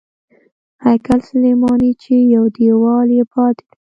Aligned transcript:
هیکل 0.85 1.19
سلیماني 1.29 1.91
چې 2.01 2.13
یو 2.35 2.43
دیوال 2.55 3.07
یې 3.17 3.23
پاتې 3.33 3.63
دی. 3.69 3.75